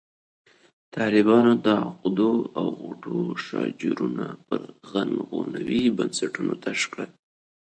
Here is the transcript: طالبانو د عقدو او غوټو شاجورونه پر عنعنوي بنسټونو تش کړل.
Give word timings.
طالبانو 0.95 1.51
د 1.65 1.67
عقدو 1.87 2.33
او 2.59 2.65
غوټو 2.81 3.17
شاجورونه 3.45 4.25
پر 4.47 4.61
عنعنوي 4.93 5.83
بنسټونو 5.97 6.53
تش 6.63 6.81
کړل. 6.91 7.11